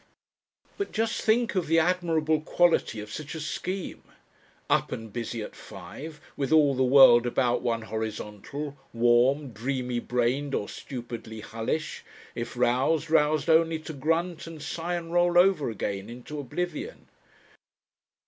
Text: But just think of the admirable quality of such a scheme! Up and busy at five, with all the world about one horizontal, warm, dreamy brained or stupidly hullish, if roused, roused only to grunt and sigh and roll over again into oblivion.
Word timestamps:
But 0.79 0.91
just 0.91 1.21
think 1.21 1.53
of 1.53 1.67
the 1.67 1.77
admirable 1.77 2.41
quality 2.41 2.99
of 3.01 3.11
such 3.11 3.35
a 3.35 3.39
scheme! 3.39 4.01
Up 4.67 4.91
and 4.91 5.13
busy 5.13 5.43
at 5.43 5.55
five, 5.55 6.19
with 6.35 6.51
all 6.51 6.73
the 6.73 6.83
world 6.83 7.27
about 7.27 7.61
one 7.61 7.83
horizontal, 7.83 8.75
warm, 8.93 9.51
dreamy 9.51 9.99
brained 9.99 10.55
or 10.55 10.67
stupidly 10.67 11.41
hullish, 11.41 12.03
if 12.33 12.57
roused, 12.57 13.11
roused 13.11 13.47
only 13.47 13.77
to 13.77 13.93
grunt 13.93 14.47
and 14.47 14.59
sigh 14.63 14.95
and 14.95 15.13
roll 15.13 15.37
over 15.37 15.69
again 15.69 16.09
into 16.09 16.39
oblivion. 16.39 17.05